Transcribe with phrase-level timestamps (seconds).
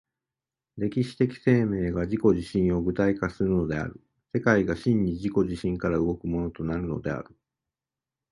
[0.77, 4.01] 歴史的生命が自己自身を具体化するのである、
[4.33, 7.27] 世界が真に自己自身から動くものとなるのである。